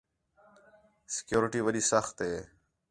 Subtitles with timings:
[1.13, 2.35] سیکیورٹی وݙّی سخت ہے